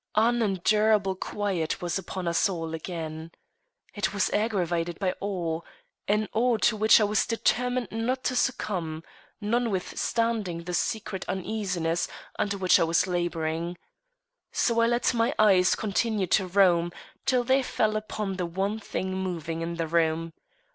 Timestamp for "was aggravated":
4.15-4.97